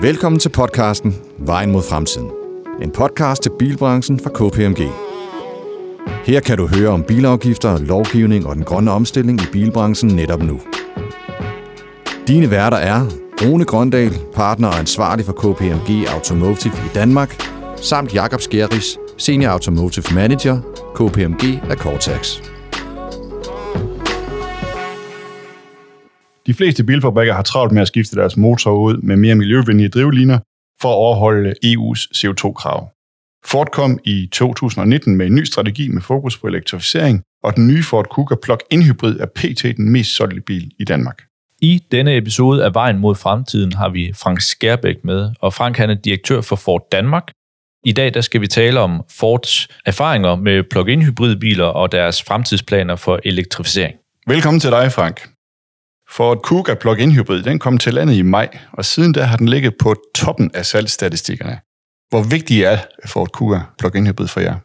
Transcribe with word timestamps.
Velkommen 0.00 0.38
til 0.38 0.48
podcasten 0.48 1.16
Vejen 1.38 1.72
mod 1.72 1.82
fremtiden. 1.82 2.30
En 2.82 2.90
podcast 2.90 3.42
til 3.42 3.52
bilbranchen 3.58 4.20
fra 4.20 4.30
KPMG. 4.30 4.90
Her 6.24 6.40
kan 6.40 6.56
du 6.58 6.66
høre 6.66 6.88
om 6.88 7.02
bilafgifter, 7.02 7.78
lovgivning 7.78 8.46
og 8.46 8.56
den 8.56 8.64
grønne 8.64 8.90
omstilling 8.90 9.40
i 9.40 9.44
bilbranchen 9.52 10.16
netop 10.16 10.42
nu. 10.42 10.60
Dine 12.28 12.50
værter 12.50 12.76
er 12.76 13.06
Rune 13.42 13.64
Grøndal, 13.64 14.18
partner 14.34 14.68
og 14.68 14.78
ansvarlig 14.78 15.24
for 15.24 15.32
KPMG 15.32 16.06
Automotive 16.14 16.74
i 16.74 16.94
Danmark, 16.94 17.42
samt 17.76 18.14
Jakob 18.14 18.40
Skjeris, 18.40 18.98
Senior 19.16 19.50
Automotive 19.50 20.14
Manager, 20.14 20.60
KPMG 20.94 21.70
af 21.70 21.76
Cortex. 21.76 22.40
De 26.48 26.54
fleste 26.54 26.84
bilfabrikker 26.84 27.34
har 27.34 27.42
travlt 27.42 27.72
med 27.72 27.82
at 27.82 27.88
skifte 27.88 28.16
deres 28.16 28.36
motorer 28.36 28.76
ud 28.76 28.96
med 28.96 29.16
mere 29.16 29.34
miljøvenlige 29.34 29.88
drivliner 29.88 30.38
for 30.80 30.88
at 30.88 30.94
overholde 30.94 31.54
EU's 31.64 32.08
CO2-krav. 32.16 32.90
Ford 33.44 33.68
kom 33.72 33.98
i 34.04 34.28
2019 34.32 35.16
med 35.16 35.26
en 35.26 35.34
ny 35.34 35.44
strategi 35.44 35.88
med 35.88 36.02
fokus 36.02 36.38
på 36.38 36.46
elektrificering, 36.46 37.22
og 37.44 37.56
den 37.56 37.66
nye 37.66 37.82
Ford 37.82 38.08
Kuga 38.10 38.34
plug-in 38.42 38.82
hybrid 38.82 39.20
er 39.20 39.26
pt. 39.26 39.62
den 39.76 39.90
mest 39.90 40.16
solgte 40.16 40.40
bil 40.40 40.70
i 40.78 40.84
Danmark. 40.84 41.22
I 41.62 41.82
denne 41.92 42.16
episode 42.16 42.64
af 42.64 42.74
Vejen 42.74 42.98
mod 42.98 43.14
fremtiden 43.14 43.72
har 43.72 43.88
vi 43.88 44.12
Frank 44.12 44.40
Skærbæk 44.40 45.04
med, 45.04 45.30
og 45.40 45.54
Frank 45.54 45.76
han 45.76 45.90
er 45.90 45.94
direktør 45.94 46.40
for 46.40 46.56
Ford 46.56 46.88
Danmark. 46.92 47.30
I 47.84 47.92
dag 47.92 48.14
der 48.14 48.20
skal 48.20 48.40
vi 48.40 48.46
tale 48.46 48.80
om 48.80 49.02
Fords 49.18 49.68
erfaringer 49.86 50.36
med 50.36 50.62
plug-in 50.70 51.02
hybridbiler 51.02 51.64
og 51.64 51.92
deres 51.92 52.22
fremtidsplaner 52.22 52.96
for 52.96 53.20
elektrificering. 53.24 53.96
Velkommen 54.26 54.60
til 54.60 54.70
dig, 54.70 54.92
Frank. 54.92 55.37
Ford 56.16 56.38
Kuga 56.42 56.74
plug-in 56.82 57.12
hybrid 57.16 57.42
den 57.42 57.58
kom 57.58 57.78
til 57.78 57.94
landet 57.94 58.14
i 58.16 58.22
maj, 58.22 58.48
og 58.72 58.84
siden 58.84 59.12
da 59.12 59.22
har 59.22 59.36
den 59.36 59.48
ligget 59.48 59.74
på 59.82 59.94
toppen 60.14 60.50
af 60.54 60.64
salgsstatistikkerne. 60.64 61.56
Hvor 62.10 62.22
vigtig 62.34 62.58
er 62.62 62.78
Ford 63.12 63.30
Kuga 63.36 63.60
plug-in 63.78 64.06
hybrid 64.06 64.28
for 64.34 64.40
jer? 64.40 64.56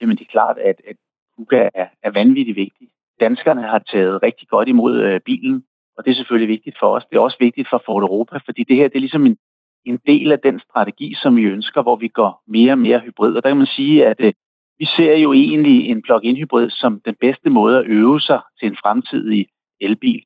Jamen 0.00 0.16
det 0.16 0.24
er 0.28 0.32
klart, 0.36 0.58
at, 0.58 0.78
at 0.90 0.96
Kuga 1.36 1.68
er, 1.74 1.88
er 2.02 2.10
vanvittigt 2.10 2.56
vigtig. 2.56 2.88
Danskerne 3.20 3.62
har 3.62 3.82
taget 3.92 4.22
rigtig 4.22 4.48
godt 4.48 4.68
imod 4.68 4.94
øh, 5.06 5.20
bilen, 5.20 5.64
og 5.96 6.04
det 6.04 6.10
er 6.10 6.14
selvfølgelig 6.14 6.48
vigtigt 6.48 6.76
for 6.80 6.88
os. 6.96 7.04
Det 7.10 7.16
er 7.16 7.20
også 7.20 7.36
vigtigt 7.40 7.68
for 7.70 7.82
Ford 7.86 8.02
Europa, 8.02 8.38
fordi 8.46 8.64
det 8.64 8.76
her 8.76 8.88
det 8.88 8.96
er 8.96 9.06
ligesom 9.06 9.26
en, 9.26 9.36
en 9.84 9.98
del 10.06 10.32
af 10.32 10.40
den 10.40 10.60
strategi, 10.60 11.14
som 11.22 11.36
vi 11.36 11.42
ønsker, 11.42 11.82
hvor 11.82 11.96
vi 11.96 12.08
går 12.08 12.42
mere 12.46 12.72
og 12.72 12.78
mere 12.78 13.00
hybrid. 13.00 13.34
Og 13.36 13.42
der 13.42 13.50
kan 13.50 13.56
man 13.56 13.66
sige, 13.66 14.06
at 14.06 14.20
øh, 14.20 14.32
vi 14.78 14.86
ser 14.96 15.14
jo 15.16 15.32
egentlig 15.32 15.88
en 15.90 16.02
plug-in 16.02 16.36
hybrid 16.36 16.70
som 16.70 17.00
den 17.04 17.14
bedste 17.20 17.50
måde 17.50 17.78
at 17.78 17.86
øve 17.86 18.20
sig 18.20 18.40
til 18.58 18.68
en 18.68 18.76
fremtidig 18.82 19.46
elbil. 19.84 20.22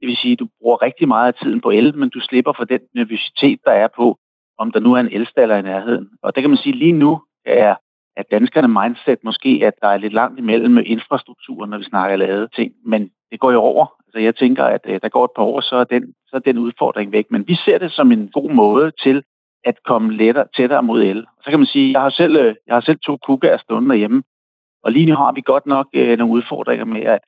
Det 0.00 0.06
vil 0.08 0.16
sige, 0.16 0.32
at 0.32 0.38
du 0.38 0.48
bruger 0.60 0.82
rigtig 0.82 1.08
meget 1.08 1.26
af 1.26 1.34
tiden 1.34 1.60
på 1.60 1.70
el, 1.70 1.96
men 1.96 2.08
du 2.08 2.20
slipper 2.20 2.52
for 2.56 2.64
den 2.64 2.80
nervøsitet, 2.94 3.60
der 3.64 3.72
er 3.72 3.88
på, 3.96 4.18
om 4.58 4.72
der 4.72 4.80
nu 4.80 4.94
er 4.94 5.00
en 5.00 5.12
elstaller 5.12 5.56
i 5.56 5.62
nærheden. 5.62 6.08
Og 6.22 6.34
det 6.34 6.42
kan 6.42 6.50
man 6.50 6.56
sige, 6.56 6.76
lige 6.76 6.92
nu 6.92 7.20
er 7.44 7.74
at 8.16 8.26
danskerne 8.30 8.68
mindset 8.68 9.18
måske, 9.24 9.60
at 9.64 9.74
der 9.82 9.88
er 9.88 9.96
lidt 9.96 10.12
langt 10.12 10.38
imellem 10.38 10.72
med 10.72 10.84
infrastrukturen, 10.86 11.70
når 11.70 11.78
vi 11.78 11.84
snakker 11.84 12.16
lade 12.16 12.48
ting. 12.48 12.72
Men 12.84 13.10
det 13.30 13.40
går 13.40 13.52
jo 13.52 13.60
over. 13.60 13.86
Altså 14.06 14.18
jeg 14.18 14.36
tænker, 14.36 14.64
at 14.64 14.80
øh, 14.86 15.00
der 15.02 15.08
går 15.08 15.24
et 15.24 15.30
par 15.36 15.42
år, 15.42 15.60
så 15.60 15.76
er, 15.76 15.84
den, 15.84 16.14
så 16.26 16.36
er 16.36 16.40
den 16.40 16.58
udfordring 16.58 17.12
væk. 17.12 17.26
Men 17.30 17.48
vi 17.48 17.54
ser 17.54 17.78
det 17.78 17.92
som 17.92 18.12
en 18.12 18.28
god 18.28 18.50
måde 18.50 18.92
til 19.02 19.22
at 19.64 19.74
komme 19.84 20.12
lettere, 20.12 20.46
tættere 20.56 20.82
mod 20.82 21.02
el. 21.02 21.18
Og 21.18 21.42
så 21.44 21.50
kan 21.50 21.58
man 21.58 21.66
sige, 21.66 21.92
jeg 21.92 22.00
har 22.00 22.10
selv, 22.10 22.36
øh, 22.36 22.54
jeg 22.66 22.74
har 22.74 22.80
selv 22.80 22.98
to 23.06 23.16
kugger 23.16 23.56
stående 23.56 23.88
derhjemme, 23.88 24.22
og 24.84 24.92
lige 24.92 25.06
nu 25.06 25.16
har 25.16 25.32
vi 25.32 25.40
godt 25.40 25.66
nok 25.66 25.86
øh, 25.92 26.18
nogle 26.18 26.32
udfordringer 26.32 26.84
med 26.84 27.02
at, 27.02 27.18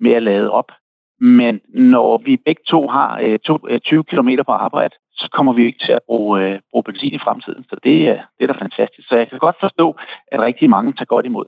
med 0.00 0.12
at 0.12 0.22
lade 0.22 0.50
op. 0.50 0.72
Men 1.20 1.60
når 1.68 2.22
vi 2.24 2.36
begge 2.44 2.62
to 2.68 2.88
har 2.88 3.20
øh, 3.22 3.38
to, 3.38 3.58
øh, 3.68 3.80
20 3.80 4.04
km 4.04 4.28
på 4.46 4.52
arbejde, 4.52 4.94
så 5.12 5.28
kommer 5.32 5.52
vi 5.52 5.66
ikke 5.66 5.78
til 5.86 5.92
at 5.92 6.02
bruge, 6.06 6.42
øh, 6.42 6.60
bruge 6.70 6.84
benzin 6.84 7.14
i 7.14 7.18
fremtiden. 7.18 7.64
Så 7.70 7.76
det, 7.84 7.98
øh, 8.12 8.18
det 8.36 8.42
er 8.42 8.46
da 8.46 8.64
fantastisk. 8.64 9.08
Så 9.08 9.16
jeg 9.16 9.28
kan 9.30 9.38
godt 9.38 9.56
forstå, 9.60 9.96
at 10.32 10.40
rigtig 10.40 10.70
mange 10.70 10.92
tager 10.92 11.04
godt 11.04 11.26
imod. 11.26 11.46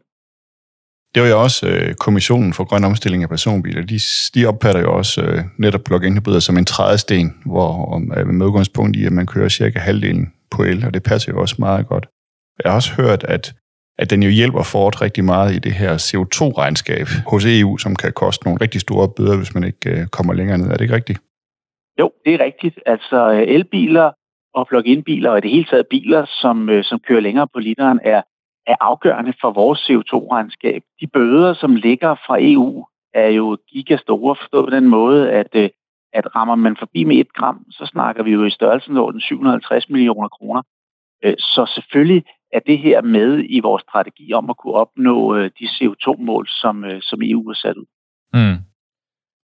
Det 1.15 1.23
var 1.23 1.29
jo 1.29 1.43
også 1.43 1.69
øh, 1.69 1.95
Kommissionen 1.95 2.53
for 2.53 2.65
Grøn 2.65 2.85
Omstilling 2.85 3.23
af 3.23 3.29
Personbiler. 3.29 3.83
De, 3.83 3.99
de 4.35 4.47
opfatter 4.47 4.81
jo 4.81 4.97
også 4.97 5.23
øh, 5.23 5.45
netop 5.59 5.81
plug-in 5.85 6.15
hybrider 6.15 6.41
som 6.41 6.59
en 6.59 6.65
trædesten, 6.65 7.43
hvor 7.47 8.03
øh, 8.17 8.27
med 8.27 8.47
udgangspunkt 8.47 8.97
i, 8.97 9.05
at 9.07 9.13
man 9.13 9.27
kører 9.27 9.49
cirka 9.49 9.79
halvdelen 9.79 10.33
på 10.51 10.63
el, 10.63 10.87
og 10.87 10.95
det 10.95 11.03
passer 11.03 11.33
jo 11.33 11.41
også 11.41 11.57
meget 11.59 11.87
godt. 11.87 12.09
Jeg 12.65 12.73
har 12.73 12.77
også 12.77 12.93
hørt, 13.03 13.25
at 13.25 13.55
at 13.99 14.11
den 14.11 14.23
jo 14.23 14.31
hjælper 14.31 14.63
Ford 14.63 15.03
rigtig 15.03 15.25
meget 15.25 15.55
i 15.55 15.59
det 15.59 15.73
her 15.73 15.93
CO2-regnskab 16.09 17.07
hos 17.27 17.45
EU, 17.47 17.77
som 17.79 17.97
kan 17.97 18.13
koste 18.13 18.45
nogle 18.45 18.61
rigtig 18.61 18.81
store 18.81 19.09
bøder, 19.17 19.37
hvis 19.37 19.55
man 19.55 19.65
ikke 19.65 19.91
øh, 19.91 20.07
kommer 20.07 20.33
længere 20.33 20.59
ned. 20.59 20.67
Er 20.67 20.73
det 20.77 20.81
ikke 20.81 20.95
rigtigt? 20.95 21.19
Jo, 22.01 22.13
det 22.25 22.35
er 22.35 22.45
rigtigt. 22.45 22.81
Altså 22.87 23.31
øh, 23.33 23.43
elbiler 23.57 24.11
og 24.55 24.69
plug-in-biler 24.69 25.31
og 25.31 25.39
i 25.39 25.41
det 25.41 25.51
hele 25.51 25.65
taget 25.65 25.87
biler, 25.87 26.27
som, 26.41 26.69
øh, 26.69 26.85
som 26.85 26.99
kører 26.99 27.21
længere 27.21 27.49
på 27.55 27.59
literen, 27.59 28.01
er, 28.05 28.23
er 28.67 28.77
afgørende 28.81 29.33
for 29.41 29.51
vores 29.51 29.91
CO2-regnskab. 29.91 30.83
De 31.01 31.07
bøder, 31.07 31.55
som 31.55 31.75
ligger 31.75 32.15
fra 32.27 32.37
EU, 32.41 32.87
er 33.15 33.29
jo 33.29 33.59
gigastore, 33.71 34.37
forstået 34.37 34.65
på 34.65 34.71
den 34.71 34.89
måde, 34.89 35.31
at, 35.33 35.55
at 36.13 36.37
rammer 36.37 36.55
man 36.55 36.77
forbi 36.79 37.05
med 37.05 37.17
et 37.17 37.33
gram, 37.33 37.65
så 37.71 37.87
snakker 37.87 38.23
vi 38.23 38.31
jo 38.31 38.45
i 38.45 38.51
størrelsen 38.51 38.97
over 38.97 39.11
den 39.11 39.21
750 39.21 39.89
millioner 39.89 40.29
kroner. 40.29 40.63
Så 41.39 41.73
selvfølgelig 41.75 42.25
er 42.53 42.61
det 42.67 42.79
her 42.79 43.03
med 43.03 43.45
i 43.49 43.61
vores 43.61 43.83
strategi 43.83 44.33
om 44.33 44.51
at 44.51 44.57
kunne 44.57 44.75
opnå 44.75 45.37
øh, 45.37 45.51
de 45.61 45.65
CO2-mål, 45.65 46.49
som, 46.49 46.85
øh, 46.85 47.03
som 47.03 47.19
EU 47.23 47.49
har 47.49 47.55
sat 47.55 47.77
ud. 47.77 47.87
Mm. 48.35 48.57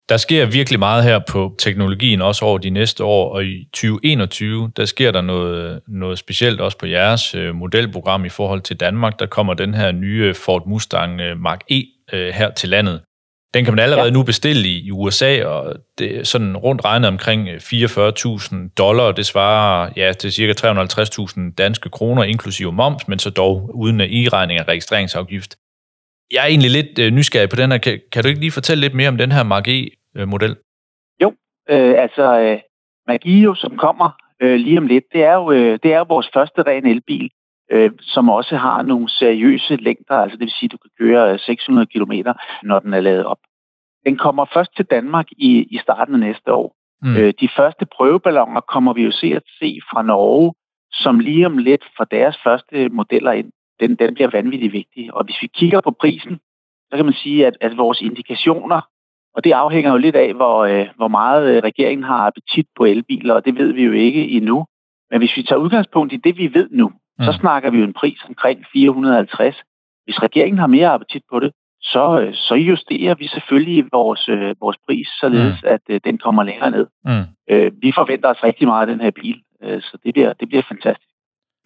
Der 0.09 0.17
sker 0.17 0.45
virkelig 0.45 0.79
meget 0.79 1.03
her 1.03 1.19
på 1.29 1.55
teknologien, 1.59 2.21
også 2.21 2.45
over 2.45 2.57
de 2.57 2.69
næste 2.69 3.03
år, 3.03 3.33
og 3.33 3.45
i 3.45 3.67
2021, 3.73 4.71
der 4.77 4.85
sker 4.85 5.11
der 5.11 5.21
noget, 5.21 5.81
noget 5.87 6.19
specielt 6.19 6.61
også 6.61 6.77
på 6.77 6.85
jeres 6.85 7.35
øh, 7.35 7.55
modelprogram 7.55 8.25
i 8.25 8.29
forhold 8.29 8.61
til 8.61 8.79
Danmark. 8.79 9.19
Der 9.19 9.25
kommer 9.25 9.53
den 9.53 9.73
her 9.73 9.91
nye 9.91 10.33
Ford 10.33 10.67
Mustang 10.67 11.21
øh, 11.21 11.39
Mark 11.39 11.61
E 11.71 11.83
øh, 12.13 12.33
her 12.33 12.51
til 12.51 12.69
landet. 12.69 13.01
Den 13.53 13.65
kan 13.65 13.73
man 13.73 13.83
allerede 13.83 14.05
ja. 14.05 14.11
nu 14.11 14.23
bestille 14.23 14.67
i, 14.67 14.85
i 14.87 14.91
USA, 14.91 15.45
og 15.45 15.75
det 15.97 16.17
er 16.19 16.23
sådan 16.23 16.57
rundt 16.57 16.85
regnet 16.85 17.07
omkring 17.07 17.49
44.000 17.49 18.73
dollar. 18.77 19.11
Det 19.11 19.25
svarer 19.25 19.91
ja, 19.95 20.13
til 20.13 20.33
cirka 20.33 20.53
350.000 20.53 21.53
danske 21.57 21.89
kroner, 21.89 22.23
inklusive 22.23 22.71
moms, 22.71 23.07
men 23.07 23.19
så 23.19 23.29
dog 23.29 23.75
uden 23.75 24.01
e-regning 24.01 24.59
af 24.59 24.67
registreringsafgift. 24.67 25.55
Jeg 26.31 26.41
er 26.43 26.47
egentlig 26.47 26.71
lidt 26.71 26.99
øh, 26.99 27.11
nysgerrig 27.11 27.49
på 27.49 27.55
den 27.55 27.71
her. 27.71 27.77
Kan, 27.77 27.99
kan 28.11 28.23
du 28.23 28.29
ikke 28.29 28.39
lige 28.39 28.51
fortælle 28.51 28.81
lidt 28.81 28.93
mere 28.93 29.07
om 29.07 29.17
den 29.17 29.31
her 29.31 29.43
Mark 29.43 29.67
E-model? 29.67 30.55
Jo, 31.21 31.33
øh, 31.69 31.95
altså 31.97 32.39
øh, 32.39 32.59
Magio, 33.07 33.55
som 33.55 33.77
kommer 33.77 34.09
øh, 34.41 34.55
lige 34.55 34.77
om 34.77 34.87
lidt, 34.87 35.03
det 35.13 35.23
er 35.23 35.33
jo, 35.33 35.51
øh, 35.51 35.79
det 35.83 35.93
er 35.93 35.97
jo 35.97 36.05
vores 36.09 36.29
første 36.33 36.61
ren 36.61 36.85
elbil 36.85 37.29
øh, 37.73 37.91
som 38.01 38.29
også 38.29 38.55
har 38.57 38.81
nogle 38.81 39.09
seriøse 39.09 39.75
længder, 39.75 40.15
altså 40.15 40.37
det 40.37 40.45
vil 40.45 40.53
sige, 40.59 40.67
at 40.67 40.71
du 40.71 40.77
kan 40.77 40.91
køre 40.99 41.37
600 41.37 41.87
km, 41.87 42.13
når 42.63 42.79
den 42.79 42.93
er 42.93 43.01
lavet 43.01 43.25
op. 43.25 43.37
Den 44.05 44.17
kommer 44.17 44.45
først 44.53 44.75
til 44.75 44.85
Danmark 44.85 45.27
i, 45.31 45.67
i 45.71 45.77
starten 45.77 46.13
af 46.13 46.19
næste 46.19 46.53
år. 46.53 46.75
Mm. 47.01 47.15
Øh, 47.17 47.33
de 47.39 47.49
første 47.55 47.85
prøveballoner 47.85 48.61
kommer 48.61 48.93
vi 48.93 49.03
jo 49.03 49.11
se 49.11 49.27
at 49.35 49.43
se 49.59 49.79
fra 49.91 50.01
Norge, 50.01 50.53
som 50.91 51.19
lige 51.19 51.45
om 51.45 51.57
lidt 51.57 51.83
for 51.97 52.03
deres 52.03 52.37
første 52.43 52.89
modeller 52.89 53.31
ind. 53.31 53.51
Den, 53.79 53.95
den 53.95 54.13
bliver 54.13 54.29
vanvittigt 54.29 54.73
vigtig. 54.73 55.13
Og 55.13 55.23
hvis 55.25 55.41
vi 55.41 55.47
kigger 55.47 55.81
på 55.81 55.91
prisen, 55.91 56.39
så 56.89 56.95
kan 56.95 57.05
man 57.05 57.13
sige, 57.13 57.47
at, 57.47 57.57
at 57.61 57.77
vores 57.77 58.01
indikationer, 58.01 58.81
og 59.35 59.43
det 59.43 59.51
afhænger 59.51 59.91
jo 59.91 59.97
lidt 59.97 60.15
af, 60.15 60.33
hvor, 60.33 60.59
øh, 60.59 60.87
hvor 60.95 61.07
meget 61.07 61.55
øh, 61.55 61.63
regeringen 61.63 62.03
har 62.03 62.27
appetit 62.27 62.67
på 62.77 62.85
elbiler, 62.85 63.33
og 63.33 63.45
det 63.45 63.57
ved 63.57 63.73
vi 63.73 63.83
jo 63.83 63.91
ikke 63.91 64.29
endnu. 64.29 64.65
Men 65.11 65.19
hvis 65.19 65.37
vi 65.37 65.43
tager 65.43 65.59
udgangspunkt 65.59 66.13
i 66.13 66.17
det, 66.17 66.37
vi 66.37 66.53
ved 66.53 66.69
nu, 66.71 66.91
mm. 67.19 67.25
så 67.25 67.31
snakker 67.41 67.69
vi 67.71 67.77
jo 67.77 67.83
en 67.83 67.93
pris 67.93 68.19
omkring 68.27 68.65
450. 68.73 69.55
Hvis 70.05 70.21
regeringen 70.23 70.59
har 70.59 70.67
mere 70.67 70.89
appetit 70.89 71.23
på 71.31 71.39
det, 71.39 71.51
så, 71.81 72.19
øh, 72.21 72.33
så 72.33 72.55
justerer 72.55 73.15
vi 73.15 73.27
selvfølgelig 73.27 73.85
vores, 73.91 74.29
øh, 74.29 74.55
vores 74.61 74.77
pris, 74.87 75.07
således 75.19 75.57
mm. 75.63 75.69
at 75.69 75.81
øh, 75.89 76.01
den 76.03 76.17
kommer 76.17 76.43
længere 76.43 76.71
ned. 76.71 76.87
Mm. 77.05 77.25
Øh, 77.49 77.71
vi 77.81 77.91
forventer 77.95 78.29
os 78.29 78.43
rigtig 78.43 78.67
meget 78.67 78.81
af 78.81 78.87
den 78.87 79.01
her 79.01 79.11
bil, 79.11 79.37
øh, 79.63 79.81
så 79.81 79.97
det 80.03 80.13
bliver, 80.13 80.33
det 80.33 80.47
bliver 80.47 80.63
fantastisk. 80.67 81.09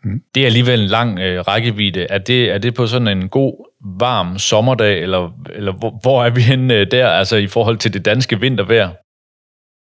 Mm. 0.04 0.22
Det 0.36 0.42
er 0.42 0.46
alligevel 0.46 0.80
en 0.82 0.90
lang 0.98 1.20
øh, 1.20 1.40
rækkevidde. 1.40 2.04
Er 2.10 2.18
det, 2.18 2.52
er 2.52 2.58
det 2.58 2.76
på 2.76 2.88
sådan 2.88 3.08
en 3.08 3.30
god, 3.30 3.54
varm 4.00 4.38
sommerdag, 4.38 5.02
eller, 5.02 5.32
eller 5.50 5.74
hvor, 5.80 6.00
hvor 6.02 6.24
er 6.24 6.30
vi 6.30 6.42
henne 6.42 6.74
øh, 6.74 6.88
der, 6.92 7.08
altså 7.08 7.38
i 7.38 7.48
forhold 7.48 7.78
til 7.78 7.94
det 7.94 8.06
danske 8.06 8.40
vintervejr? 8.40 8.90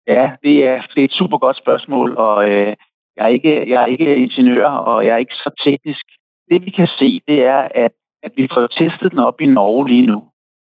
Ja, 0.07 0.31
det 0.43 0.67
er, 0.67 0.81
det 0.95 1.01
er 1.01 1.05
et 1.05 1.11
super 1.11 1.37
godt 1.37 1.57
spørgsmål, 1.57 2.17
og 2.17 2.49
øh, 2.49 2.75
jeg 3.17 3.23
er, 3.23 3.27
ikke, 3.27 3.69
jeg 3.69 3.81
er 3.81 3.85
ikke 3.85 4.15
ingeniør, 4.15 4.67
og 4.67 5.05
jeg 5.05 5.13
er 5.13 5.17
ikke 5.17 5.35
så 5.35 5.49
teknisk. 5.63 6.05
Det 6.51 6.65
vi 6.65 6.69
kan 6.69 6.87
se, 6.87 7.21
det 7.27 7.45
er, 7.45 7.67
at, 7.75 7.91
at 8.23 8.31
vi 8.37 8.47
får 8.53 8.67
testet 8.67 9.11
den 9.11 9.19
op 9.19 9.41
i 9.41 9.45
Norge 9.45 9.87
lige 9.87 10.07
nu, 10.07 10.23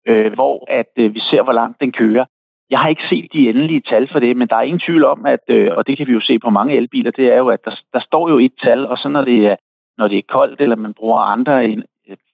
øh, 0.08 0.34
hvor 0.34 0.66
at 0.68 0.92
øh, 0.98 1.14
vi 1.14 1.20
ser, 1.20 1.44
hvor 1.44 1.54
langt 1.54 1.82
den 1.82 1.92
kører. 1.92 2.26
Jeg 2.70 2.80
har 2.80 2.90
ikke 2.90 3.08
set 3.10 3.28
de 3.34 3.50
endelige 3.50 3.82
tal 3.82 4.08
for 4.12 4.20
det, 4.20 4.38
men 4.38 4.48
der 4.48 4.56
er 4.56 4.62
ingen 4.62 4.80
tvivl 4.80 5.06
om, 5.06 5.26
at, 5.26 5.40
øh, 5.50 5.70
og 5.78 5.88
det 5.88 5.98
kan 5.98 6.08
vi 6.08 6.14
jo 6.14 6.20
se 6.20 6.40
på 6.40 6.50
mange 6.50 6.76
elbiler, 6.76 7.12
det 7.12 7.34
er 7.34 7.38
jo, 7.38 7.48
at 7.48 7.66
der, 7.66 7.80
der 7.94 8.00
står 8.00 8.30
jo 8.30 8.40
et 8.40 8.54
tal, 8.64 8.88
og 8.88 8.98
så 8.98 9.10
når 9.10 9.26
det 9.26 9.48
er, 9.48 9.56
når 9.98 10.08
det 10.08 10.18
er 10.18 10.22
koldt, 10.30 10.62
eller 10.62 10.76
man 10.76 10.94
bruger 10.94 11.20
andre 11.20 11.68
øh, 11.68 11.78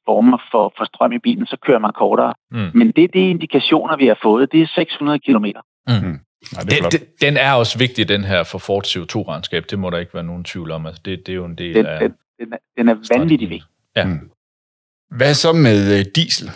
former 0.06 0.38
for, 0.51 0.73
for 0.77 0.85
strøm 0.85 1.11
i 1.11 1.19
bilen, 1.19 1.45
så 1.45 1.57
kører 1.65 1.79
man 1.79 1.91
kortere. 1.91 2.33
Mm. 2.51 2.71
Men 2.73 2.91
det 2.91 3.03
er 3.03 3.07
de 3.07 3.29
indikationer, 3.29 3.97
vi 3.97 4.07
har 4.07 4.19
fået, 4.21 4.51
det 4.51 4.61
er 4.61 4.67
600 4.75 5.19
km. 5.19 5.45
Mm. 5.88 6.19
Nej, 6.53 6.63
det 6.63 6.74
er 6.77 6.89
den, 6.89 7.00
den, 7.00 7.07
den 7.21 7.38
er 7.38 7.53
også 7.53 7.77
vigtig, 7.77 8.07
den 8.07 8.24
her 8.24 8.44
for 8.44 8.57
Ford 8.57 8.86
CO2-regnskab. 8.86 9.63
Det 9.69 9.80
må 9.80 9.89
der 9.89 9.97
ikke 9.97 10.13
være 10.13 10.24
nogen 10.24 10.44
tvivl 10.44 10.71
om. 10.71 10.86
Altså, 10.86 11.01
det, 11.06 11.19
det 11.25 11.31
er 11.31 11.36
jo 11.36 11.45
en 11.45 11.56
del 11.56 11.75
den, 11.75 11.86
af... 11.86 12.00
Den, 12.00 12.13
den, 12.39 12.53
er, 12.53 12.57
den 12.77 12.89
er 12.89 12.95
vanvittig 13.18 13.50
vigtig. 13.50 13.69
Ja. 13.95 14.06
Mm. 14.06 14.31
Hvad 15.18 15.33
så 15.33 15.53
med 15.53 16.00
øh, 16.00 16.06
diesel? 16.15 16.51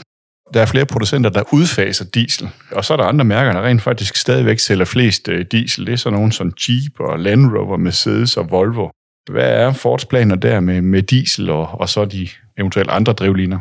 Der 0.54 0.62
er 0.62 0.66
flere 0.66 0.86
producenter, 0.86 1.30
der 1.30 1.44
udfaser 1.54 2.06
diesel, 2.14 2.50
og 2.72 2.86
så 2.86 2.94
er 2.94 2.98
der 2.98 3.04
andre 3.04 3.26
mærker, 3.26 3.54
der 3.54 3.62
rent 3.62 3.82
faktisk 3.82 4.16
stadigvæk 4.16 4.60
sælger 4.60 4.86
flest 4.86 5.30
øh, 5.30 5.46
diesel. 5.52 5.86
Det 5.86 5.94
er 5.94 5.98
sådan 5.98 6.20
nogle 6.20 6.32
som 6.32 6.48
Jeep 6.48 7.00
og 7.00 7.20
Land 7.20 7.58
Rover, 7.58 7.78
Mercedes 7.78 8.38
og 8.38 8.52
Volvo. 8.52 8.90
Hvad 9.32 9.50
er 9.62 9.74
Fords 9.74 10.06
planer 10.06 10.36
der 10.36 10.60
med, 10.60 10.82
med 10.82 11.04
diesel 11.04 11.50
og, 11.50 11.68
og 11.74 11.90
så 11.90 12.06
de 12.06 12.28
eventuelt 12.58 12.90
andre 12.90 13.14
drivliner? 13.14 13.60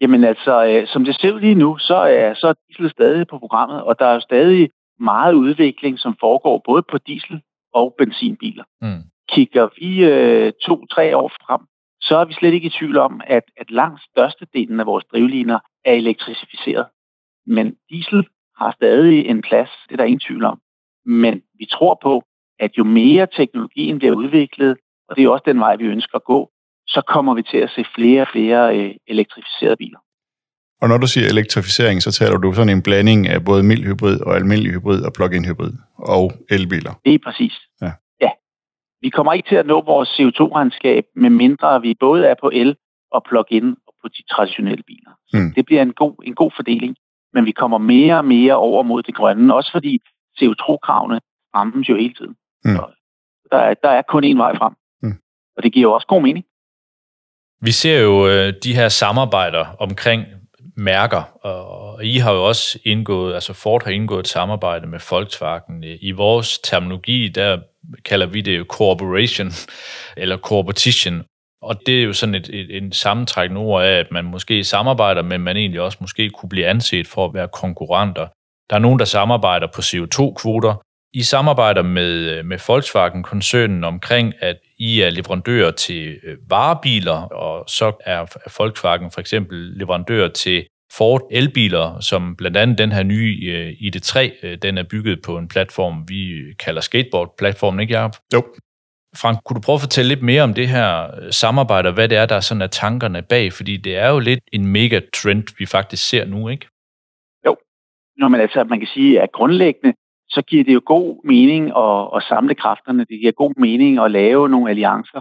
Jamen 0.00 0.24
altså, 0.24 0.64
øh, 0.64 0.86
som 0.86 1.04
det 1.04 1.16
ser 1.20 1.32
ud 1.32 1.40
lige 1.40 1.54
nu, 1.54 1.78
så 1.78 1.94
er, 1.94 2.34
så 2.34 2.46
er 2.46 2.54
diesel 2.68 2.90
stadig 2.90 3.26
på 3.26 3.38
programmet, 3.38 3.82
og 3.82 3.98
der 3.98 4.06
er 4.06 4.20
stadig 4.20 4.70
meget 5.00 5.34
udvikling, 5.34 5.98
som 5.98 6.16
foregår 6.20 6.62
både 6.64 6.82
på 6.82 6.98
diesel 6.98 7.42
og 7.74 7.94
benzinbiler. 7.98 8.64
Mm. 8.82 9.02
Kigger 9.28 9.68
vi 9.78 10.04
øh, 10.04 10.52
to-tre 10.66 11.16
år 11.16 11.28
frem, 11.28 11.60
så 12.00 12.16
er 12.16 12.24
vi 12.24 12.32
slet 12.32 12.54
ikke 12.54 12.66
i 12.66 12.76
tvivl 12.78 12.96
om, 12.96 13.20
at, 13.26 13.42
at 13.56 13.70
langt 13.70 14.02
størstedelen 14.02 14.80
af 14.80 14.86
vores 14.86 15.04
drivliner 15.04 15.58
er 15.84 15.92
elektrificeret. 15.92 16.86
Men 17.46 17.76
diesel 17.90 18.26
har 18.56 18.70
stadig 18.72 19.26
en 19.26 19.42
plads, 19.42 19.70
det 19.88 19.92
er 19.92 19.96
der 19.96 20.04
ingen 20.04 20.20
tvivl 20.20 20.44
om. 20.44 20.60
Men 21.06 21.42
vi 21.58 21.66
tror 21.66 21.98
på, 22.02 22.22
at 22.58 22.78
jo 22.78 22.84
mere 22.84 23.26
teknologien 23.26 23.98
bliver 23.98 24.14
udviklet, 24.14 24.76
og 25.08 25.16
det 25.16 25.24
er 25.24 25.28
også 25.28 25.44
den 25.46 25.60
vej, 25.60 25.76
vi 25.76 25.84
ønsker 25.84 26.16
at 26.16 26.24
gå, 26.24 26.50
så 26.86 27.02
kommer 27.06 27.34
vi 27.34 27.42
til 27.42 27.58
at 27.58 27.70
se 27.70 27.84
flere 27.94 28.22
og 28.22 28.28
flere 28.32 28.78
øh, 28.78 28.94
elektrificerede 29.06 29.76
biler. 29.76 29.98
Og 30.82 30.88
når 30.88 30.98
du 30.98 31.06
siger 31.06 31.26
elektrificering, 31.26 32.02
så 32.02 32.12
taler 32.12 32.38
du 32.38 32.52
sådan 32.52 32.68
en 32.68 32.82
blanding 32.82 33.28
af 33.28 33.44
både 33.44 33.62
mild 33.62 33.84
hybrid 33.84 34.20
og 34.20 34.36
almindelig 34.36 34.72
hybrid 34.72 35.04
og 35.04 35.12
plug-in 35.12 35.44
hybrid 35.44 35.72
og 35.98 36.32
elbiler. 36.50 36.92
Det 37.04 37.14
er 37.14 37.18
præcis. 37.24 37.54
Ja. 37.82 37.92
ja. 38.20 38.30
Vi 39.00 39.10
kommer 39.10 39.32
ikke 39.32 39.48
til 39.48 39.56
at 39.56 39.66
nå 39.66 39.82
vores 39.82 40.08
CO2-regnskab, 40.08 41.04
med 41.16 41.30
mindre 41.30 41.80
vi 41.82 41.96
både 42.00 42.26
er 42.26 42.34
på 42.40 42.50
el 42.52 42.76
og 43.12 43.24
plug-in 43.28 43.68
og 43.86 43.94
på 44.02 44.08
de 44.08 44.22
traditionelle 44.32 44.82
biler. 44.86 45.10
Så 45.28 45.36
mm. 45.36 45.52
Det 45.54 45.66
bliver 45.66 45.82
en 45.82 45.92
god, 45.92 46.14
en 46.24 46.34
god 46.34 46.50
fordeling, 46.56 46.96
men 47.34 47.46
vi 47.46 47.52
kommer 47.52 47.78
mere 47.78 48.16
og 48.16 48.24
mere 48.24 48.54
over 48.54 48.82
mod 48.82 49.02
det 49.02 49.14
grønne, 49.14 49.54
også 49.54 49.72
fordi 49.72 50.00
CO2-kravene 50.38 51.20
rammes 51.54 51.88
jo 51.88 51.96
hele 51.96 52.14
tiden. 52.14 52.34
Mm. 52.64 52.76
Så 52.76 52.82
der, 53.52 53.58
er, 53.58 53.74
der 53.74 53.90
er 53.90 54.02
kun 54.02 54.24
én 54.24 54.36
vej 54.36 54.56
frem, 54.56 54.72
mm. 55.02 55.18
og 55.56 55.62
det 55.62 55.72
giver 55.72 55.88
jo 55.88 55.92
også 55.92 56.06
god 56.06 56.22
mening. 56.22 56.44
Vi 57.62 57.70
ser 57.70 58.00
jo 58.00 58.28
øh, 58.28 58.52
de 58.64 58.74
her 58.74 58.88
samarbejder 58.88 59.64
omkring 59.78 60.24
mærker, 60.80 61.22
og 61.46 62.04
I 62.04 62.18
har 62.18 62.32
jo 62.32 62.44
også 62.44 62.78
indgået, 62.84 63.34
altså 63.34 63.52
Ford 63.52 63.84
har 63.84 63.90
indgået 63.90 64.20
et 64.20 64.28
samarbejde 64.28 64.86
med 64.86 65.00
Volkswagen. 65.10 65.84
I 66.00 66.10
vores 66.10 66.58
terminologi, 66.58 67.28
der 67.28 67.58
kalder 68.04 68.26
vi 68.26 68.40
det 68.40 68.58
jo 68.58 68.64
corporation, 68.68 69.50
eller 70.22 70.36
corporation, 70.36 71.22
og 71.62 71.80
det 71.86 71.98
er 71.98 72.02
jo 72.02 72.12
sådan 72.12 72.34
et, 72.34 72.48
et, 72.52 72.76
en 72.76 72.92
sammentrækkende 72.92 73.60
ord 73.60 73.84
af, 73.84 73.98
at 73.98 74.06
man 74.10 74.24
måske 74.24 74.64
samarbejder, 74.64 75.22
men 75.22 75.40
man 75.40 75.56
egentlig 75.56 75.80
også 75.80 75.98
måske 76.00 76.30
kunne 76.30 76.48
blive 76.48 76.66
anset 76.66 77.06
for 77.06 77.24
at 77.24 77.34
være 77.34 77.48
konkurrenter. 77.48 78.26
Der 78.70 78.76
er 78.76 78.80
nogen, 78.80 78.98
der 78.98 79.04
samarbejder 79.04 79.66
på 79.74 79.80
CO2-kvoter, 79.80 80.74
i 81.12 81.22
samarbejder 81.22 81.82
med, 81.82 82.12
øh, 82.12 82.44
med 82.44 82.58
Volkswagen-koncernen 82.66 83.84
omkring, 83.84 84.34
at 84.40 84.56
I 84.78 85.00
er 85.00 85.10
leverandør 85.10 85.70
til 85.70 86.18
øh, 86.22 86.36
varebiler, 86.50 87.22
og 87.22 87.64
så 87.68 87.92
er 88.04 88.50
Volkswagen 88.58 89.10
for 89.10 89.20
eksempel 89.20 89.58
leverandør 89.58 90.28
til 90.28 90.66
Ford 90.96 91.22
elbiler, 91.30 92.00
som 92.00 92.36
blandt 92.36 92.56
andet 92.56 92.78
den 92.78 92.92
her 92.92 93.02
nye 93.02 93.38
øh, 93.42 93.68
ID3, 93.70 94.46
øh, 94.46 94.58
den 94.62 94.78
er 94.78 94.82
bygget 94.82 95.22
på 95.22 95.38
en 95.38 95.48
platform, 95.48 96.04
vi 96.08 96.54
kalder 96.64 96.80
skateboard-platformen, 96.80 97.80
ikke 97.80 97.94
Jacob? 97.94 98.14
Jo. 98.34 98.42
Frank, 99.16 99.38
kunne 99.44 99.54
du 99.54 99.60
prøve 99.60 99.74
at 99.74 99.80
fortælle 99.80 100.08
lidt 100.08 100.22
mere 100.22 100.42
om 100.42 100.54
det 100.54 100.68
her 100.68 101.10
samarbejde, 101.30 101.88
og 101.88 101.94
hvad 101.94 102.08
det 102.08 102.18
er, 102.18 102.26
der 102.26 102.34
er 102.34 102.40
sådan 102.40 102.62
af 102.62 102.70
tankerne 102.70 103.22
bag? 103.22 103.52
Fordi 103.52 103.76
det 103.76 103.96
er 103.96 104.08
jo 104.08 104.18
lidt 104.18 104.40
en 104.52 104.66
mega-trend, 104.66 105.44
vi 105.58 105.66
faktisk 105.66 106.08
ser 106.08 106.24
nu, 106.24 106.48
ikke? 106.48 106.66
Jo. 107.46 107.56
Nå, 108.16 108.28
men 108.28 108.40
altså, 108.40 108.64
man 108.64 108.78
kan 108.78 108.88
sige, 108.94 109.20
at 109.20 109.32
grundlæggende, 109.32 109.94
så 110.28 110.42
giver 110.42 110.64
det 110.64 110.74
jo 110.74 110.82
god 110.86 111.26
mening 111.26 111.64
at, 111.76 112.16
at 112.16 112.22
samle 112.28 112.54
kræfterne. 112.54 113.04
Det 113.10 113.20
giver 113.20 113.32
god 113.32 113.54
mening 113.56 113.98
at 113.98 114.10
lave 114.10 114.48
nogle 114.48 114.70
alliancer. 114.70 115.20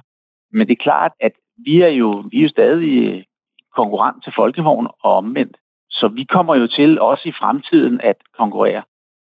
Men 0.52 0.68
det 0.68 0.74
er 0.74 0.84
klart, 0.84 1.12
at 1.20 1.32
vi 1.66 1.82
er 1.82 1.88
jo, 1.88 2.24
vi 2.32 2.38
er 2.38 2.44
jo 2.44 2.50
stadig 2.50 3.26
konkurrent 3.76 4.24
til 4.24 4.34
Folkevogn 4.36 4.88
og 5.04 5.12
omvendt. 5.14 5.58
Så 5.90 6.08
vi 6.08 6.24
kommer 6.24 6.56
jo 6.56 6.68
til 6.68 7.02
også 7.02 7.30
i 7.30 7.32
fremtiden 7.32 8.02
at 8.04 8.16
konkurrere. 8.38 8.84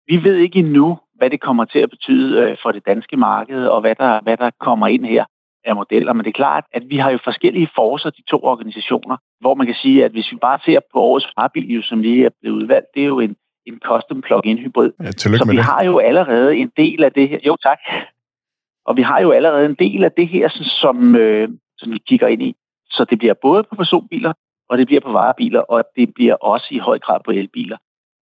Vi 0.07 0.23
ved 0.23 0.35
ikke 0.35 0.59
endnu, 0.59 0.99
hvad 1.15 1.29
det 1.29 1.41
kommer 1.41 1.65
til 1.65 1.79
at 1.79 1.89
betyde 1.89 2.41
øh, 2.41 2.57
for 2.63 2.71
det 2.71 2.85
danske 2.85 3.17
marked, 3.17 3.67
og 3.67 3.81
hvad 3.81 3.95
der, 3.95 4.21
hvad 4.21 4.37
der 4.37 4.49
kommer 4.59 4.87
ind 4.87 5.05
her 5.05 5.25
af 5.65 5.75
modeller. 5.75 6.13
Men 6.13 6.23
det 6.25 6.29
er 6.29 6.41
klart, 6.43 6.63
at 6.73 6.83
vi 6.89 6.97
har 6.97 7.11
jo 7.11 7.19
forskellige 7.23 7.69
forser, 7.75 8.09
de 8.09 8.23
to 8.29 8.43
organisationer, 8.43 9.17
hvor 9.39 9.53
man 9.55 9.65
kan 9.65 9.75
sige, 9.75 10.05
at 10.05 10.11
hvis 10.11 10.31
vi 10.31 10.37
bare 10.37 10.59
ser 10.65 10.79
på 10.93 10.99
årets 10.99 11.27
varebil, 11.37 11.83
som 11.83 12.01
lige 12.01 12.25
er 12.25 12.29
blevet 12.41 12.55
udvalgt, 12.55 12.87
det 12.95 13.03
er 13.03 13.07
jo 13.07 13.19
en, 13.19 13.35
en 13.65 13.79
custom 13.85 14.21
plug-in 14.21 14.57
hybrid. 14.57 14.91
Ja, 15.03 15.11
så 15.11 15.29
vi 15.29 15.57
det. 15.57 15.63
har 15.63 15.83
jo 15.83 15.99
allerede 15.99 16.57
en 16.57 16.71
del 16.77 17.03
af 17.03 17.11
det 17.11 17.29
her. 17.29 17.39
Jo, 17.45 17.55
tak. 17.63 17.79
Og 18.85 18.97
vi 18.97 19.01
har 19.01 19.21
jo 19.21 19.31
allerede 19.31 19.65
en 19.65 19.75
del 19.75 20.03
af 20.03 20.11
det 20.11 20.27
her, 20.27 20.49
som, 20.81 21.15
øh, 21.15 21.49
som 21.77 21.91
vi 21.91 21.97
kigger 22.07 22.27
ind 22.27 22.43
i. 22.43 22.55
Så 22.91 23.05
det 23.09 23.19
bliver 23.19 23.33
både 23.41 23.63
på 23.63 23.75
personbiler, 23.75 24.33
og 24.69 24.77
det 24.77 24.87
bliver 24.87 25.01
på 25.01 25.11
varebiler, 25.11 25.59
og 25.59 25.83
det 25.95 26.13
bliver 26.13 26.35
også 26.35 26.67
i 26.71 26.77
høj 26.77 26.99
grad 26.99 27.19
på 27.25 27.31
elbiler. 27.31 27.77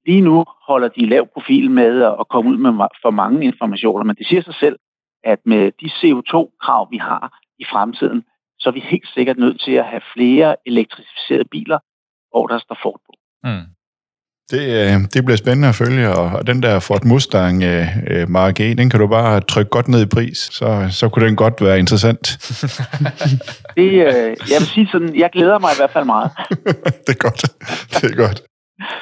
Lige 0.06 0.22
nu 0.22 0.46
holder 0.68 0.88
de 0.88 1.06
lav 1.06 1.28
profil 1.34 1.72
med 1.72 2.04
at 2.20 2.28
komme 2.30 2.52
ud 2.52 2.58
med 2.58 2.72
for 3.02 3.10
mange 3.12 3.46
informationer, 3.46 4.04
men 4.04 4.16
det 4.16 4.28
siger 4.28 4.42
sig 4.42 4.56
selv, 4.56 4.80
at 5.24 5.40
med 5.46 5.72
de 5.82 5.86
CO2-krav, 5.86 6.92
vi 6.92 6.98
har 6.98 7.40
i 7.60 7.66
fremtiden, 7.72 8.24
så 8.60 8.70
er 8.70 8.74
vi 8.74 8.80
helt 8.80 9.08
sikkert 9.08 9.38
nødt 9.38 9.62
til 9.62 9.72
at 9.72 9.86
have 9.86 10.02
flere 10.14 10.56
elektrificerede 10.66 11.46
biler, 11.52 11.80
hvor 12.32 12.48
der 12.48 12.58
står 12.58 12.78
Ford 12.84 13.02
på. 13.06 13.14
Mm. 13.44 13.66
Det, 14.52 14.62
øh, 14.62 15.02
det 15.14 15.26
bliver 15.26 15.38
spændende 15.38 15.68
at 15.68 15.76
følge, 15.76 16.10
og 16.10 16.48
den 16.48 16.64
der 16.64 16.80
Ford 16.80 17.06
Mustang 17.06 17.64
uh, 17.64 18.30
Mark 18.30 18.60
E, 18.60 18.74
den 18.74 18.90
kan 18.90 19.00
du 19.00 19.08
bare 19.08 19.42
trykke 19.42 19.70
godt 19.70 19.88
ned 19.88 20.02
i 20.02 20.06
pris, 20.06 20.38
så, 20.38 20.88
så 20.92 21.10
kunne 21.10 21.26
den 21.26 21.36
godt 21.36 21.62
være 21.62 21.80
interessant. 21.80 22.28
det, 23.78 23.90
uh, 23.92 24.52
jeg 24.52 24.60
vil 24.60 24.68
sige 24.74 24.88
sådan, 24.92 25.16
jeg 25.16 25.30
glæder 25.34 25.60
mig 25.60 25.72
i 25.72 25.78
hvert 25.78 25.92
fald 25.92 26.06
meget. 26.06 26.32
det 27.08 27.10
er 27.10 27.20
godt, 27.20 27.42
det 28.02 28.12
er 28.12 28.16
godt. 28.16 28.44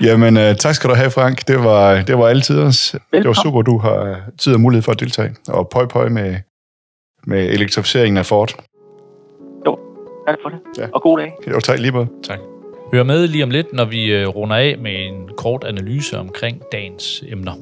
Jamen, 0.01 0.37
uh, 0.37 0.55
tak 0.55 0.75
skal 0.75 0.89
du 0.89 0.95
have, 0.95 1.11
Frank. 1.11 1.47
Det 1.47 1.63
var, 1.63 2.01
det 2.01 2.17
var 2.17 2.27
altid 2.27 2.59
os. 2.59 2.95
Det 3.13 3.27
var 3.27 3.33
super, 3.33 3.61
du 3.61 3.77
har 3.77 4.21
tid 4.37 4.53
og 4.53 4.61
mulighed 4.61 4.83
for 4.83 4.91
at 4.91 4.99
deltage. 4.99 5.35
Og 5.47 5.69
pøj 5.69 5.85
pøj 5.85 6.09
med, 6.09 6.35
med 7.27 7.45
elektrificeringen 7.45 8.17
af 8.17 8.25
Ford. 8.25 8.51
Jo, 9.65 9.79
tak 10.27 10.37
for 10.43 10.49
det. 10.49 10.59
Ja. 10.77 10.87
Og 10.93 11.01
god 11.01 11.19
dag. 11.19 11.33
Jo, 11.51 11.59
tak 11.59 11.79
lige 11.79 11.91
måde. 11.91 12.07
Tak. 12.23 12.39
Hør 12.93 13.03
med 13.03 13.27
lige 13.27 13.43
om 13.43 13.49
lidt, 13.49 13.73
når 13.73 13.85
vi 13.85 14.13
øh, 14.13 14.27
runder 14.27 14.55
af 14.55 14.75
med 14.79 15.05
en 15.05 15.29
kort 15.37 15.63
analyse 15.63 16.17
omkring 16.17 16.61
dagens 16.71 17.23
emner. 17.27 17.53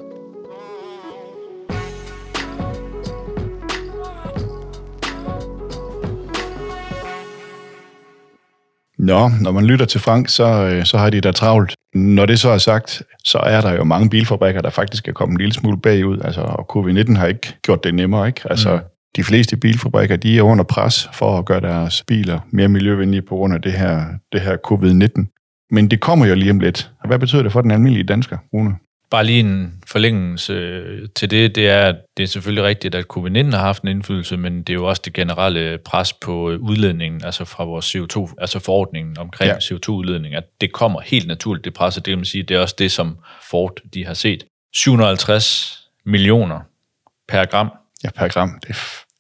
Nå, 8.98 9.30
når 9.42 9.52
man 9.52 9.66
lytter 9.66 9.86
til 9.86 10.02
Frank, 10.02 10.30
så, 10.30 10.44
øh, 10.44 10.86
så 10.86 10.98
har 10.98 11.10
de 11.10 11.22
da 11.22 11.32
travlt. 11.32 11.74
Når 11.94 12.26
det 12.26 12.40
så 12.40 12.50
er 12.50 12.58
sagt, 12.58 13.04
så 13.24 13.38
er 13.38 13.62
der 13.62 13.74
jo 13.74 13.84
mange 13.84 14.10
bilfabrikker, 14.10 14.62
der 14.62 14.70
faktisk 14.70 15.08
er 15.08 15.12
kommet 15.12 15.34
en 15.34 15.42
lille 15.42 15.54
smule 15.54 15.82
bagud, 15.82 16.22
altså, 16.22 16.42
og 16.42 16.78
covid-19 16.78 17.18
har 17.18 17.28
ikke 17.28 17.56
gjort 17.62 17.84
det 17.84 17.94
nemmere. 17.94 18.28
Ikke? 18.28 18.42
Altså, 18.46 18.76
mm. 18.76 18.95
De 19.16 19.24
fleste 19.24 19.58
bilfabrikker 19.58 20.16
de 20.16 20.38
er 20.38 20.42
under 20.42 20.64
pres 20.64 21.10
for 21.14 21.38
at 21.38 21.46
gøre 21.46 21.62
deres 21.62 22.04
biler 22.08 22.40
mere 22.52 22.68
miljøvenlige 22.68 23.22
på 23.22 23.36
grund 23.36 23.54
af 23.54 23.62
det 23.62 23.74
her, 23.74 24.06
det 24.32 24.42
her 24.42 24.58
covid-19. 24.68 25.32
Men 25.72 25.92
det 25.92 26.00
kommer 26.00 26.26
jo 26.26 26.36
lige 26.36 26.52
om 26.52 26.60
lidt. 26.60 26.92
Hvad 27.06 27.20
betyder 27.20 27.44
det 27.44 27.52
for 27.52 27.62
den 27.62 27.72
almindelige 27.72 28.04
dansker, 28.04 28.38
Rune? 28.54 28.76
Bare 29.12 29.26
lige 29.26 29.40
en 29.40 29.74
forlængelse 29.88 30.54
øh, 30.54 31.10
til 31.16 31.32
det, 31.32 31.56
det 31.56 31.70
er, 31.70 31.82
at 31.82 31.96
det 32.18 32.24
er 32.24 32.28
selvfølgelig 32.28 32.64
rigtigt, 32.64 32.96
at 32.96 33.06
covid-19 33.18 33.52
har 33.52 33.60
haft 33.60 33.84
en 33.84 33.88
indflydelse, 33.88 34.38
men 34.38 34.58
det 34.58 34.70
er 34.70 34.74
jo 34.74 34.86
også 34.86 35.02
det 35.06 35.14
generelle 35.14 35.78
pres 35.86 36.14
på 36.14 36.52
øh, 36.52 36.60
udledningen, 36.60 37.26
altså 37.26 37.46
fra 37.46 37.64
vores 37.64 37.96
CO2, 37.96 38.34
altså 38.38 38.60
forordningen 38.60 39.18
omkring 39.18 39.52
ja. 39.52 39.58
CO2-udledning, 39.58 40.36
at 40.36 40.44
det 40.62 40.72
kommer 40.72 41.02
helt 41.02 41.28
naturligt, 41.28 41.66
det 41.66 41.74
presser, 41.74 42.02
det 42.02 42.12
kan 42.12 42.18
man 42.18 42.26
sige, 42.26 42.44
det 42.44 42.58
er 42.58 42.62
også 42.62 42.76
det, 42.78 42.92
som 42.92 43.18
Ford 43.50 43.80
de 43.94 44.06
har 44.06 44.14
set. 44.14 44.44
750 44.74 45.90
millioner 46.06 46.60
per 47.28 47.46
gram. 47.46 47.72
Ja, 48.04 48.10
per 48.10 48.28
gram. 48.28 48.60
Det 48.68 48.76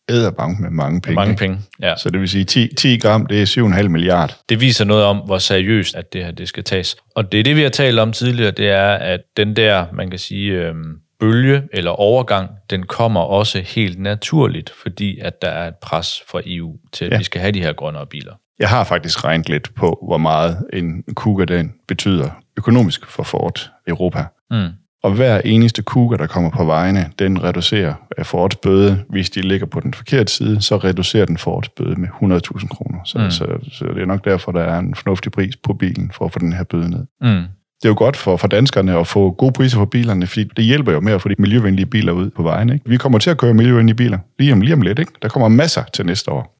æderbank 0.09 0.59
med 0.59 0.69
mange 0.69 1.01
penge. 1.01 1.15
Mange 1.15 1.35
penge, 1.35 1.59
ja. 1.81 1.95
Så 1.97 2.09
det 2.09 2.19
vil 2.19 2.29
sige, 2.29 2.43
10, 2.43 2.75
10 2.75 2.97
gram, 2.97 3.25
det 3.25 3.41
er 3.41 3.45
7,5 3.81 3.87
milliard. 3.87 4.37
Det 4.49 4.61
viser 4.61 4.85
noget 4.85 5.03
om, 5.03 5.17
hvor 5.17 5.37
seriøst 5.37 5.95
at 5.95 6.13
det 6.13 6.25
her 6.25 6.31
det 6.31 6.47
skal 6.47 6.63
tages. 6.63 6.95
Og 7.15 7.31
det 7.31 7.39
er 7.39 7.43
det, 7.43 7.55
vi 7.55 7.61
har 7.61 7.69
talt 7.69 7.99
om 7.99 8.11
tidligere, 8.11 8.51
det 8.51 8.69
er, 8.69 8.93
at 8.93 9.21
den 9.37 9.55
der, 9.55 9.85
man 9.93 10.09
kan 10.09 10.19
sige, 10.19 10.51
øhm, 10.51 10.99
bølge 11.19 11.63
eller 11.73 11.91
overgang, 11.91 12.49
den 12.69 12.83
kommer 12.83 13.21
også 13.21 13.59
helt 13.59 13.99
naturligt, 13.99 14.69
fordi 14.69 15.19
at 15.19 15.41
der 15.41 15.47
er 15.47 15.67
et 15.67 15.75
pres 15.81 16.23
fra 16.27 16.41
EU 16.45 16.77
til, 16.93 17.05
at 17.05 17.11
ja. 17.11 17.17
vi 17.17 17.23
skal 17.23 17.41
have 17.41 17.51
de 17.51 17.61
her 17.61 17.73
grønnere 17.73 18.05
biler. 18.05 18.33
Jeg 18.59 18.69
har 18.69 18.83
faktisk 18.83 19.23
regnet 19.23 19.49
lidt 19.49 19.75
på, 19.75 19.99
hvor 20.07 20.17
meget 20.17 20.65
en 20.73 21.03
Kuga 21.13 21.45
den 21.45 21.73
betyder 21.87 22.29
økonomisk 22.57 23.05
for 23.05 23.23
Ford 23.23 23.71
Europa. 23.87 24.25
Mm. 24.51 24.69
Og 25.05 25.11
hver 25.11 25.41
eneste 25.45 25.81
kuga, 25.81 26.17
der 26.17 26.27
kommer 26.27 26.49
på 26.49 26.65
vejene, 26.65 27.09
den 27.19 27.43
reducerer 27.43 27.93
Fords 28.23 28.55
bøde. 28.55 29.03
Hvis 29.09 29.29
de 29.29 29.41
ligger 29.41 29.65
på 29.65 29.79
den 29.79 29.93
forkerte 29.93 30.33
side, 30.33 30.61
så 30.61 30.77
reducerer 30.77 31.25
den 31.25 31.37
Fords 31.37 31.69
bøde 31.69 31.95
med 31.95 32.07
100.000 32.07 32.67
kroner. 32.67 32.99
Så, 33.03 33.17
mm. 33.17 33.31
så, 33.31 33.45
så 33.71 33.85
det 33.85 34.01
er 34.01 34.05
nok 34.05 34.25
derfor, 34.25 34.51
der 34.51 34.61
er 34.61 34.79
en 34.79 34.95
fornuftig 34.95 35.31
pris 35.31 35.55
på 35.55 35.73
bilen, 35.73 36.11
for 36.13 36.25
at 36.25 36.33
få 36.33 36.39
den 36.39 36.53
her 36.53 36.63
bøde 36.63 36.89
ned. 36.89 37.05
Mm. 37.21 37.43
Det 37.81 37.85
er 37.85 37.89
jo 37.89 37.95
godt 37.97 38.17
for, 38.17 38.37
for 38.37 38.47
danskerne 38.47 38.99
at 38.99 39.07
få 39.07 39.31
gode 39.31 39.51
priser 39.51 39.77
på 39.77 39.85
bilerne, 39.85 40.27
fordi 40.27 40.43
det 40.43 40.65
hjælper 40.65 40.91
jo 40.91 40.99
med 40.99 41.13
at 41.13 41.21
få 41.21 41.29
de 41.29 41.35
miljøvenlige 41.37 41.85
biler 41.85 42.11
ud 42.11 42.29
på 42.29 42.43
vejen. 42.43 42.69
Ikke? 42.69 42.89
Vi 42.89 42.97
kommer 42.97 43.19
til 43.19 43.29
at 43.29 43.37
køre 43.37 43.53
miljøvenlige 43.53 43.95
biler 43.95 44.19
lige 44.39 44.53
om, 44.53 44.61
lige 44.61 44.73
om 44.73 44.81
lidt. 44.81 44.99
Ikke? 44.99 45.11
Der 45.21 45.27
kommer 45.27 45.47
masser 45.47 45.83
til 45.93 46.05
næste 46.05 46.31
år. 46.31 46.57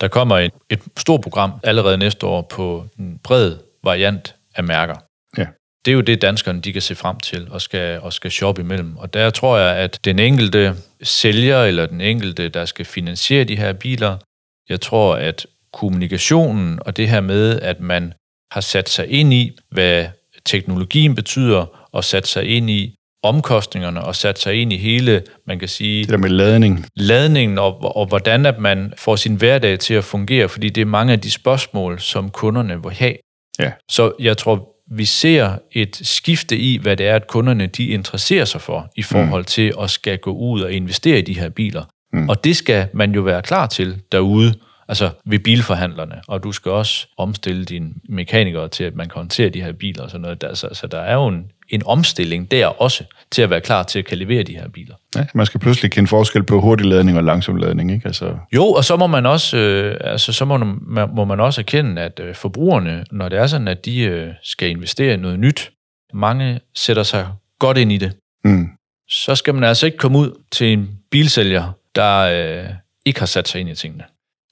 Der 0.00 0.08
kommer 0.08 0.38
et, 0.38 0.52
et 0.70 0.80
stort 0.96 1.20
program 1.20 1.50
allerede 1.64 1.98
næste 1.98 2.26
år 2.26 2.46
på 2.50 2.84
en 2.98 3.20
bred 3.24 3.52
variant 3.84 4.34
af 4.54 4.64
mærker. 4.64 4.94
Det 5.88 5.92
er 5.92 5.96
jo 5.96 6.00
det, 6.00 6.22
danskerne 6.22 6.60
de 6.60 6.72
kan 6.72 6.82
se 6.82 6.94
frem 6.94 7.20
til 7.20 7.48
og 7.50 7.60
skal, 7.60 8.00
og 8.00 8.12
skal 8.12 8.30
shoppe 8.30 8.62
imellem. 8.62 8.96
Og 8.96 9.14
der 9.14 9.30
tror 9.30 9.58
jeg, 9.58 9.76
at 9.76 10.00
den 10.04 10.18
enkelte 10.18 10.74
sælger 11.02 11.62
eller 11.64 11.86
den 11.86 12.00
enkelte, 12.00 12.48
der 12.48 12.64
skal 12.64 12.84
finansiere 12.84 13.44
de 13.44 13.56
her 13.56 13.72
biler, 13.72 14.16
jeg 14.68 14.80
tror, 14.80 15.14
at 15.14 15.46
kommunikationen 15.72 16.78
og 16.80 16.96
det 16.96 17.08
her 17.08 17.20
med, 17.20 17.60
at 17.60 17.80
man 17.80 18.12
har 18.52 18.60
sat 18.60 18.88
sig 18.88 19.08
ind 19.10 19.32
i, 19.32 19.58
hvad 19.70 20.06
teknologien 20.44 21.14
betyder, 21.14 21.88
og 21.92 22.04
sat 22.04 22.26
sig 22.26 22.44
ind 22.44 22.70
i 22.70 22.94
omkostningerne 23.22 24.04
og 24.04 24.16
sat 24.16 24.38
sig 24.38 24.54
ind 24.54 24.72
i 24.72 24.76
hele, 24.76 25.22
man 25.46 25.58
kan 25.58 25.68
sige... 25.68 26.02
Det 26.02 26.10
der 26.10 26.16
med 26.16 26.30
ladning. 26.30 26.86
Ladningen, 26.96 27.58
og, 27.58 27.96
og 27.96 28.06
hvordan 28.06 28.46
at 28.46 28.58
man 28.58 28.92
får 28.96 29.16
sin 29.16 29.34
hverdag 29.34 29.78
til 29.78 29.94
at 29.94 30.04
fungere, 30.04 30.48
fordi 30.48 30.68
det 30.68 30.80
er 30.80 30.86
mange 30.86 31.12
af 31.12 31.20
de 31.20 31.30
spørgsmål, 31.30 32.00
som 32.00 32.30
kunderne 32.30 32.82
vil 32.82 32.92
have. 32.92 33.14
Ja. 33.58 33.72
Så 33.90 34.12
jeg 34.18 34.36
tror, 34.36 34.77
vi 34.90 35.04
ser 35.04 35.58
et 35.72 36.00
skifte 36.02 36.58
i, 36.58 36.78
hvad 36.78 36.96
det 36.96 37.06
er, 37.06 37.14
at 37.14 37.26
kunderne 37.26 37.66
de 37.66 37.86
interesserer 37.86 38.44
sig 38.44 38.60
for, 38.60 38.92
i 38.96 39.02
forhold 39.02 39.42
mm. 39.42 39.46
til 39.46 39.72
at 39.80 39.90
skal 39.90 40.18
gå 40.18 40.32
ud 40.32 40.60
og 40.60 40.72
investere 40.72 41.18
i 41.18 41.22
de 41.22 41.38
her 41.38 41.48
biler. 41.48 41.84
Mm. 42.12 42.28
Og 42.28 42.44
det 42.44 42.56
skal 42.56 42.88
man 42.94 43.12
jo 43.12 43.20
være 43.20 43.42
klar 43.42 43.66
til 43.66 44.00
derude, 44.12 44.54
altså 44.88 45.10
ved 45.24 45.38
bilforhandlerne, 45.38 46.20
og 46.28 46.42
du 46.42 46.52
skal 46.52 46.72
også 46.72 47.06
omstille 47.16 47.64
dine 47.64 47.90
mekanikere 48.08 48.68
til, 48.68 48.84
at 48.84 48.94
man 48.94 49.08
kan 49.08 49.14
håndtere 49.14 49.48
de 49.48 49.62
her 49.62 49.72
biler 49.72 50.02
og 50.02 50.10
sådan 50.10 50.20
noget. 50.20 50.40
Der, 50.40 50.54
så, 50.54 50.68
så 50.72 50.86
der 50.86 50.98
er 50.98 51.14
jo 51.14 51.26
en, 51.26 51.50
en 51.68 51.82
omstilling 51.86 52.50
der 52.50 52.66
også, 52.66 53.04
til 53.30 53.42
at 53.42 53.50
være 53.50 53.60
klar 53.60 53.82
til 53.82 53.98
at 53.98 54.04
kan 54.04 54.18
levere 54.18 54.42
de 54.42 54.54
her 54.54 54.68
biler. 54.68 54.94
Ja, 55.16 55.26
man 55.34 55.46
skal 55.46 55.60
pludselig 55.60 55.90
kende 55.90 56.08
forskel 56.08 56.42
på 56.42 56.60
hurtig 56.60 56.86
ladning 56.86 57.18
og 57.18 57.24
langsom 57.24 57.56
ladning, 57.56 57.92
ikke? 57.92 58.06
Altså... 58.06 58.36
Jo, 58.52 58.64
og 58.64 58.84
så 58.84 58.96
må 58.96 59.06
man 59.06 59.26
også, 59.26 59.56
øh, 59.56 59.96
altså, 60.00 60.32
så 60.32 60.44
må, 60.44 60.56
må 61.14 61.24
man 61.24 61.40
også 61.40 61.60
erkende, 61.60 62.02
at 62.02 62.20
øh, 62.20 62.34
forbrugerne, 62.34 63.04
når 63.10 63.28
det 63.28 63.38
er 63.38 63.46
sådan, 63.46 63.68
at 63.68 63.84
de 63.84 64.00
øh, 64.00 64.32
skal 64.42 64.70
investere 64.70 65.14
i 65.14 65.16
noget 65.16 65.38
nyt, 65.38 65.72
mange 66.14 66.60
sætter 66.74 67.02
sig 67.02 67.28
godt 67.58 67.78
ind 67.78 67.92
i 67.92 67.96
det. 67.96 68.12
Mm. 68.44 68.68
Så 69.08 69.34
skal 69.34 69.54
man 69.54 69.64
altså 69.64 69.86
ikke 69.86 69.98
komme 69.98 70.18
ud 70.18 70.42
til 70.52 70.72
en 70.72 70.88
bilsælger, 71.10 71.72
der 71.94 72.18
øh, 72.18 72.70
ikke 73.04 73.18
har 73.18 73.26
sat 73.26 73.48
sig 73.48 73.60
ind 73.60 73.70
i 73.70 73.74
tingene. 73.74 74.04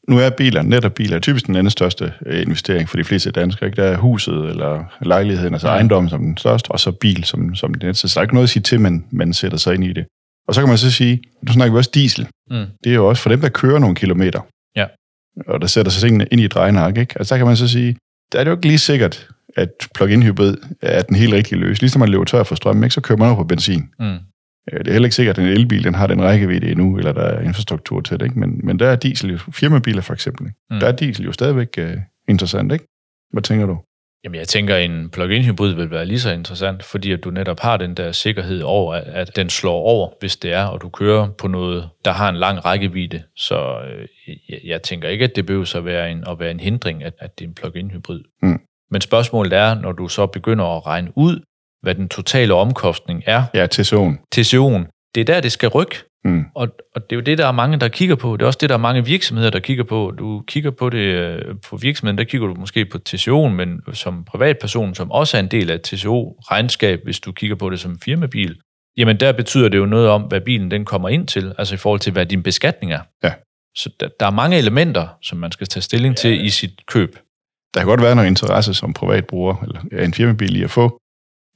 Nu 0.09 0.19
er 0.19 0.31
biler, 0.31 0.63
netop 0.63 0.95
biler, 0.95 1.19
typisk 1.19 1.47
den 1.47 1.57
anden 1.57 1.71
største 1.71 2.13
øh, 2.27 2.43
investering 2.43 2.89
for 2.89 2.97
de 2.97 3.05
fleste 3.05 3.31
danskere. 3.31 3.67
Ikke? 3.67 3.83
Der 3.83 3.89
er 3.89 3.97
huset 3.97 4.35
eller 4.35 4.85
lejligheden, 5.03 5.55
altså 5.55 5.69
ejendommen 5.69 6.11
som 6.11 6.21
den 6.21 6.37
største, 6.37 6.71
og 6.71 6.81
så 6.81 6.93
bil 6.93 7.25
som, 7.25 7.55
som 7.55 7.75
den 7.75 7.87
næste. 7.87 8.09
Så 8.09 8.15
der 8.15 8.21
er 8.21 8.25
ikke 8.25 8.35
noget 8.35 8.47
at 8.47 8.51
sige 8.51 8.63
til, 8.63 8.81
man, 8.81 9.05
man 9.11 9.33
sætter 9.33 9.59
sig 9.59 9.75
ind 9.75 9.85
i 9.85 9.93
det. 9.93 10.07
Og 10.49 10.55
så 10.55 10.61
kan 10.61 10.69
man 10.69 10.79
så 10.79 10.91
sige, 10.91 11.23
nu 11.43 11.53
snakker 11.53 11.73
vi 11.73 11.79
også 11.79 11.91
diesel. 11.95 12.29
Mm. 12.51 12.67
Det 12.85 12.91
er 12.91 12.95
jo 12.95 13.09
også 13.09 13.23
for 13.23 13.31
dem, 13.31 13.41
der 13.41 13.49
kører 13.49 13.79
nogle 13.79 13.97
kilometer. 13.97 14.41
Ja. 14.77 14.87
Og 15.47 15.61
der 15.61 15.67
sætter 15.67 15.93
sig 15.93 16.03
tingene 16.03 16.27
ind 16.31 16.41
i 16.41 16.47
drejenark. 16.47 16.97
Ikke? 16.97 17.15
Altså 17.19 17.35
der 17.35 17.39
kan 17.39 17.47
man 17.47 17.57
så 17.57 17.69
sige, 17.69 17.97
der 18.33 18.39
er 18.39 18.45
det 18.45 18.51
jo 18.51 18.57
ikke 18.57 18.67
lige 18.67 18.79
sikkert, 18.79 19.29
at 19.57 19.71
plug-in 19.95 20.23
hybrid 20.23 20.57
er 20.83 21.03
den 21.03 21.17
helt 21.17 21.33
rigtige 21.33 21.59
løs. 21.59 21.81
Ligesom 21.81 22.01
man 22.01 22.09
løber 22.09 22.25
tør 22.25 22.43
for 22.43 22.55
strøm, 22.55 22.85
ikke? 22.85 22.95
så 22.95 23.01
kører 23.01 23.19
man 23.19 23.29
over 23.29 23.37
på 23.37 23.45
benzin. 23.45 23.83
Mm. 23.99 24.19
Det 24.71 24.89
er 24.89 24.93
heller 24.93 25.07
ikke 25.07 25.17
sikkert, 25.17 25.39
at 25.39 25.45
en 25.45 25.51
elbil 25.51 25.85
den 25.85 25.95
har 25.95 26.07
den 26.07 26.23
rækkevidde 26.23 26.71
endnu, 26.71 26.99
eller 26.99 27.13
der 27.13 27.23
er 27.23 27.41
infrastruktur 27.41 28.01
til 28.01 28.21
det. 28.21 28.27
Ikke? 28.27 28.39
Men, 28.39 28.61
men 28.65 28.79
der 28.79 28.89
er 28.89 28.97
diesel 28.97 29.31
jo, 29.31 29.39
firmabiler 29.39 30.03
for 30.03 30.15
eksempel, 30.15 30.47
ikke? 30.47 30.59
Mm. 30.71 30.81
der 30.81 30.87
er 30.87 30.93
diesel 30.93 31.25
jo 31.25 31.33
stadigvæk 31.33 31.79
uh, 31.79 32.01
interessant. 32.29 32.73
Ikke? 32.73 32.85
Hvad 33.33 33.43
tænker 33.43 33.67
du? 33.67 33.79
Jamen, 34.25 34.39
jeg 34.39 34.49
tænker, 34.49 34.77
at 34.77 34.85
en 34.85 35.11
plug-in 35.11 35.45
hybrid 35.45 35.75
vil 35.75 35.91
være 35.91 36.07
lige 36.07 36.21
så 36.21 36.31
interessant, 36.31 36.85
fordi 36.85 37.13
at 37.13 37.25
du 37.25 37.31
netop 37.31 37.61
har 37.61 37.77
den 37.77 37.95
der 37.95 38.13
sikkerhed 38.13 38.63
over, 38.63 38.95
at, 38.95 39.05
at 39.05 39.37
den 39.37 39.51
slår 39.51 39.75
over, 39.75 40.11
hvis 40.21 40.37
det 40.37 40.53
er, 40.53 40.65
og 40.65 40.83
du 40.83 40.89
kører 40.89 41.29
på 41.29 41.49
noget, 41.49 41.89
der 42.05 42.13
har 42.13 42.29
en 42.29 42.37
lang 42.37 42.65
rækkevidde. 42.65 43.23
Så 43.37 43.79
øh, 43.91 44.09
jeg, 44.49 44.61
jeg 44.65 44.83
tænker 44.83 45.09
ikke, 45.09 45.25
at 45.25 45.37
det 45.37 45.47
behøver 45.47 45.77
at 45.77 45.85
være 45.85 46.11
en, 46.11 46.25
at 46.29 46.39
være 46.39 46.51
en 46.51 46.61
hindring, 46.61 47.05
at, 47.05 47.15
at 47.19 47.39
det 47.39 47.45
er 47.45 47.49
en 47.49 47.55
plug-in 47.55 47.91
hybrid. 47.91 48.21
Mm. 48.43 48.61
Men 48.91 49.01
spørgsmålet 49.01 49.53
er, 49.53 49.75
når 49.75 49.93
du 49.93 50.09
så 50.09 50.27
begynder 50.27 50.77
at 50.77 50.87
regne 50.87 51.11
ud, 51.15 51.41
hvad 51.83 51.95
den 51.95 52.09
totale 52.09 52.55
omkostning 52.55 53.23
er. 53.27 53.45
Ja, 53.55 53.67
TCO'en. 53.75 54.27
TCO'en. 54.35 55.11
Det 55.15 55.21
er 55.21 55.25
der, 55.25 55.41
det 55.41 55.53
skal 55.53 55.69
rykke. 55.69 55.97
Mm. 56.27 56.45
Og, 56.55 56.69
og 56.95 57.03
det 57.03 57.13
er 57.13 57.17
jo 57.17 57.21
det, 57.21 57.39
der 57.39 57.47
er 57.47 57.53
mange, 57.53 57.81
der 57.81 57.89
kigger 57.89 58.15
på. 58.15 58.37
Det 58.37 58.43
er 58.43 58.47
også 58.47 58.59
det, 58.61 58.69
der 58.69 58.75
er 58.75 58.81
mange 58.81 59.05
virksomheder, 59.05 59.51
der 59.51 59.61
kigger 59.61 59.85
på. 59.85 60.13
Du 60.19 60.43
kigger 60.47 60.71
på 60.71 60.91
det 60.91 60.99
øh, 60.99 61.55
på 61.69 61.77
virksomheden, 61.77 62.19
der 62.19 62.25
kigger 62.25 62.47
du 62.47 62.55
måske 62.55 62.85
på 62.85 62.99
TCO'en, 63.09 63.49
men 63.49 63.81
som 63.93 64.25
privatperson, 64.25 64.95
som 64.95 65.11
også 65.11 65.37
er 65.37 65.41
en 65.41 65.49
del 65.49 65.71
af 65.71 65.81
TCO-regnskab, 65.81 67.01
hvis 67.05 67.21
du 67.21 67.33
kigger 67.33 67.57
på 67.57 67.71
det 67.71 67.81
som 67.81 67.99
firmabil, 67.99 68.57
jamen 68.97 69.21
der 69.21 69.33
betyder 69.33 69.69
det 69.69 69.79
jo 69.79 69.87
noget 69.87 70.09
om, 70.09 70.23
hvad 70.23 70.41
bilen 70.41 70.71
den 70.71 70.85
kommer 70.85 71.09
ind 71.09 71.27
til, 71.27 71.55
altså 71.59 71.75
i 71.75 71.79
forhold 71.79 72.01
til, 72.01 72.13
hvad 72.13 72.27
din 72.27 72.43
beskatning 72.43 72.93
er. 72.93 73.01
Ja. 73.25 73.33
Så 73.77 73.91
der, 74.01 74.09
der 74.21 74.27
er 74.27 74.31
mange 74.31 74.59
elementer, 74.59 75.09
som 75.23 75.39
man 75.39 75.53
skal 75.53 75.67
tage 75.67 75.83
stilling 75.83 76.13
ja. 76.13 76.17
til 76.17 76.45
i 76.45 76.51
sit 76.51 76.87
køb. 76.87 77.17
Der 77.75 77.81
kan 77.81 77.87
godt 77.87 78.03
være 78.03 78.15
noget 78.15 78.29
interesse 78.29 78.75
som 78.75 78.93
privatbruger, 78.93 79.55
eller 79.63 80.05
en 80.05 80.15
firmabil 80.15 80.57
i 80.57 80.63
at 80.63 80.71
få 80.71 81.01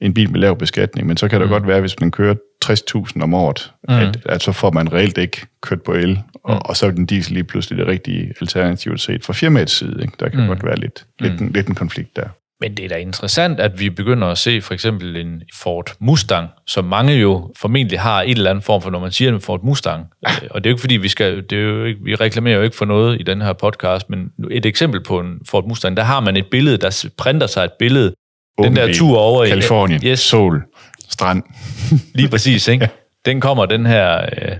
en 0.00 0.14
bil 0.14 0.30
med 0.30 0.40
lav 0.40 0.58
beskatning, 0.58 1.06
men 1.06 1.16
så 1.16 1.28
kan 1.28 1.40
det 1.40 1.48
mm. 1.48 1.52
godt 1.52 1.66
være, 1.66 1.80
hvis 1.80 2.00
man 2.00 2.10
kører 2.10 2.34
60.000 2.64 3.22
om 3.22 3.34
året, 3.34 3.72
mm. 3.88 3.94
at, 3.94 4.18
at 4.26 4.42
så 4.42 4.52
får 4.52 4.70
man 4.70 4.92
reelt 4.92 5.18
ikke 5.18 5.46
kørt 5.62 5.82
på 5.82 5.92
el, 5.92 6.22
og, 6.44 6.54
mm. 6.54 6.60
og 6.64 6.76
så 6.76 6.86
er 6.86 6.90
den 6.90 7.06
diesel 7.06 7.32
lige 7.32 7.44
pludselig 7.44 7.78
det 7.78 7.86
rigtige 7.86 8.32
alternativ 8.40 8.98
set 8.98 9.24
fra 9.24 9.32
firmaets 9.32 9.72
side. 9.72 9.98
Ikke? 10.02 10.14
Der 10.20 10.28
kan 10.28 10.40
mm. 10.40 10.46
godt 10.46 10.64
være 10.64 10.76
lidt, 10.76 11.06
lidt, 11.20 11.40
mm. 11.40 11.46
en, 11.46 11.52
lidt 11.52 11.66
en 11.66 11.74
konflikt 11.74 12.16
der. 12.16 12.28
Men 12.60 12.76
det 12.76 12.84
er 12.84 12.88
da 12.88 12.94
interessant, 12.94 13.60
at 13.60 13.80
vi 13.80 13.90
begynder 13.90 14.28
at 14.28 14.38
se 14.38 14.60
for 14.60 14.74
eksempel 14.74 15.16
en 15.16 15.42
Ford 15.54 15.92
Mustang, 16.00 16.48
som 16.66 16.84
mange 16.84 17.12
jo 17.12 17.52
formentlig 17.56 18.00
har 18.00 18.22
et 18.22 18.30
eller 18.30 18.50
andet 18.50 18.64
form 18.64 18.82
for, 18.82 18.90
når 18.90 19.00
man 19.00 19.10
siger 19.10 19.32
en 19.34 19.40
Ford 19.40 19.64
Mustang. 19.64 20.06
Ja. 20.22 20.30
Øh, 20.42 20.48
og 20.50 20.64
det 20.64 20.70
er 20.70 20.70
jo 20.70 20.74
ikke 20.74 20.80
fordi, 20.80 20.96
vi 20.96 21.08
skal, 21.08 21.36
det 21.50 21.58
er 21.58 21.62
jo 21.62 21.84
ikke, 21.84 22.00
vi 22.04 22.14
reklamerer 22.14 22.56
jo 22.56 22.62
ikke 22.62 22.76
for 22.76 22.84
noget 22.84 23.20
i 23.20 23.22
den 23.22 23.42
her 23.42 23.52
podcast, 23.52 24.10
men 24.10 24.30
et 24.50 24.66
eksempel 24.66 25.02
på 25.02 25.20
en 25.20 25.38
Ford 25.48 25.68
Mustang, 25.68 25.96
der 25.96 26.02
har 26.02 26.20
man 26.20 26.36
et 26.36 26.46
billede, 26.50 26.76
der 26.76 27.08
printer 27.18 27.46
sig 27.46 27.64
et 27.64 27.72
billede 27.78 28.14
den 28.58 28.76
der 28.76 28.94
tur 28.94 29.18
over 29.18 29.44
i 29.44 29.48
Kalifornien, 29.48 30.00
yes. 30.04 30.20
sol, 30.20 30.62
strand. 31.08 31.42
Lige 32.14 32.28
præcis, 32.28 32.68
ikke? 32.68 32.88
Den 33.24 33.40
kommer, 33.40 33.66
den 33.66 33.86
her 33.86 34.22
uh, 34.22 34.56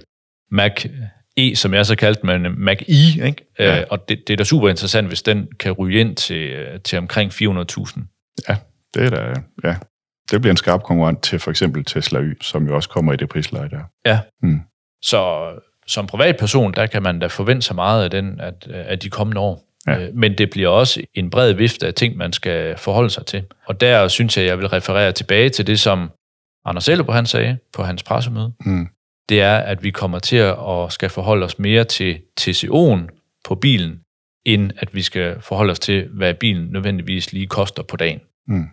Mac 0.50 0.86
E, 1.36 1.56
som 1.56 1.74
jeg 1.74 1.86
så 1.86 1.96
kaldte, 1.96 2.26
men 2.26 2.46
Mac 2.56 2.82
E, 2.88 3.26
ikke? 3.26 3.52
Ja. 3.58 3.80
Uh, 3.80 3.86
og 3.90 4.08
det, 4.08 4.22
det 4.26 4.32
er 4.32 4.36
da 4.36 4.44
super 4.44 4.68
interessant, 4.68 5.08
hvis 5.08 5.22
den 5.22 5.48
kan 5.60 5.72
ryge 5.72 6.00
ind 6.00 6.16
til, 6.16 6.54
uh, 6.60 6.80
til 6.80 6.98
omkring 6.98 7.32
400.000. 7.32 8.00
Ja, 8.48 8.56
det 8.94 9.04
er 9.04 9.10
da, 9.10 9.40
ja. 9.64 9.76
Det 10.30 10.40
bliver 10.40 10.52
en 10.52 10.56
skarp 10.56 10.82
konkurrent 10.82 11.22
til 11.22 11.38
for 11.38 11.50
eksempel 11.50 11.84
Tesla 11.84 12.20
Y, 12.20 12.42
som 12.42 12.66
jo 12.66 12.74
også 12.74 12.88
kommer 12.88 13.12
i 13.12 13.16
det 13.16 13.28
prisleje 13.28 13.68
der. 13.68 13.82
Ja. 14.06 14.20
Hmm. 14.42 14.60
Så 15.02 15.50
som 15.86 16.06
privatperson, 16.06 16.72
der 16.72 16.86
kan 16.86 17.02
man 17.02 17.18
da 17.18 17.26
forvente 17.26 17.62
sig 17.62 17.74
meget 17.76 18.04
af 18.04 18.10
den, 18.10 18.40
at, 18.40 18.66
at 18.68 19.02
de 19.02 19.10
kommende 19.10 19.40
år. 19.40 19.69
Ja. 19.86 19.98
Øh, 19.98 20.14
men 20.14 20.38
det 20.38 20.50
bliver 20.50 20.68
også 20.68 21.02
en 21.14 21.30
bred 21.30 21.52
vifte 21.52 21.86
af 21.86 21.94
ting, 21.94 22.16
man 22.16 22.32
skal 22.32 22.78
forholde 22.78 23.10
sig 23.10 23.26
til. 23.26 23.44
Og 23.66 23.80
der 23.80 24.08
synes 24.08 24.36
jeg, 24.36 24.46
jeg 24.46 24.58
vil 24.58 24.68
referere 24.68 25.12
tilbage 25.12 25.48
til 25.48 25.66
det, 25.66 25.80
som 25.80 26.10
Anders 26.64 26.88
Ellerup 26.88 27.14
han 27.14 27.26
sagde 27.26 27.58
på 27.72 27.82
hans 27.82 28.02
pressemøde. 28.02 28.52
Mm. 28.64 28.88
Det 29.28 29.40
er, 29.40 29.56
at 29.56 29.82
vi 29.82 29.90
kommer 29.90 30.18
til 30.18 30.36
at 30.36 30.92
skal 30.92 31.10
forholde 31.10 31.44
os 31.44 31.58
mere 31.58 31.84
til 31.84 32.20
TCO'en 32.40 33.08
på 33.44 33.54
bilen, 33.54 34.00
end 34.44 34.72
at 34.76 34.94
vi 34.94 35.02
skal 35.02 35.40
forholde 35.40 35.70
os 35.70 35.80
til, 35.80 36.08
hvad 36.08 36.34
bilen 36.34 36.68
nødvendigvis 36.72 37.32
lige 37.32 37.46
koster 37.46 37.82
på 37.82 37.96
dagen. 37.96 38.20
Mm. 38.46 38.68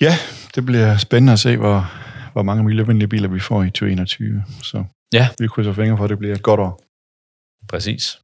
Ja, 0.00 0.12
det 0.54 0.66
bliver 0.66 0.96
spændende 0.96 1.32
at 1.32 1.38
se, 1.38 1.56
hvor, 1.56 1.92
hvor 2.32 2.42
mange 2.42 2.64
miljøvenlige 2.64 3.08
biler 3.08 3.28
vi 3.28 3.40
får 3.40 3.62
i 3.62 3.70
2021. 3.70 4.44
Så 4.62 4.84
ja. 5.12 5.28
vi 5.38 5.48
krydser 5.48 5.72
fingre 5.72 5.96
for, 5.96 6.04
at 6.04 6.10
det 6.10 6.18
bliver 6.18 6.34
et 6.34 6.42
godt 6.42 6.60
år. 6.60 6.82
Præcis. 7.68 8.20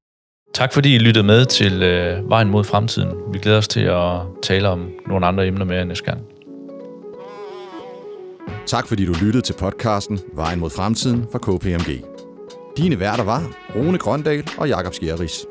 Tak 0.56 0.72
fordi 0.72 0.94
I 0.94 0.98
lyttede 0.98 1.26
med 1.26 1.46
til 1.46 1.82
øh, 1.82 2.30
Vejen 2.30 2.48
mod 2.48 2.64
fremtiden. 2.64 3.08
Vi 3.32 3.38
glæder 3.38 3.58
os 3.58 3.68
til 3.68 3.80
at 3.80 4.20
tale 4.42 4.68
om 4.68 4.90
nogle 5.06 5.26
andre 5.26 5.46
emner 5.46 5.64
mere 5.64 5.84
næste 5.84 6.04
gang. 6.04 6.20
Tak 8.66 8.86
fordi 8.86 9.06
du 9.06 9.12
lyttede 9.12 9.40
til 9.40 9.52
podcasten 9.52 10.20
Vejen 10.34 10.60
mod 10.60 10.70
fremtiden 10.70 11.26
fra 11.32 11.38
KPMG. 11.38 12.04
Dine 12.76 13.00
værter 13.00 13.24
var 13.24 13.50
Rune 13.74 13.98
Grøndal 13.98 14.48
og 14.58 14.68
Jakob 14.68 14.94
Skjerris. 14.94 15.46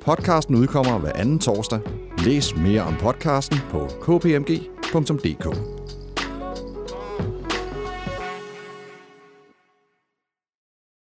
Podcasten 0.00 0.54
udkommer 0.54 0.98
hver 0.98 1.12
anden 1.14 1.38
torsdag. 1.38 1.80
Læs 2.24 2.56
mere 2.56 2.82
om 2.82 2.96
podcasten 2.96 3.58
på 3.70 3.88
kpmg.dk. 4.02 5.77